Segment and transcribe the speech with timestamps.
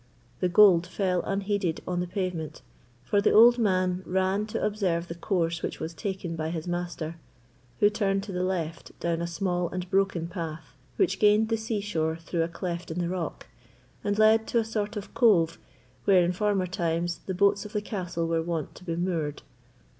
[0.39, 2.63] The gold fell unheeded on the pavement,
[3.03, 7.17] for the old man ran to observe the course which was taken by his master,
[7.79, 11.81] who turned to the left down a small and broken path, which gained the sea
[11.81, 13.45] shore through a cleft in the rock,
[14.03, 15.59] and led to a sort of cove
[16.05, 19.43] where, in former times, the boats of the castle were wont to be moored.